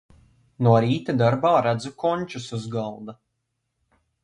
No 0.67 0.71
rīta 0.85 1.15
darbā 1.19 1.51
redzu 1.67 1.93
končas 2.05 2.51
uz 2.59 2.67
galda. 2.79 3.19